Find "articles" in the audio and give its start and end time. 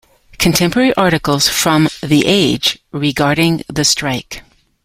0.95-1.47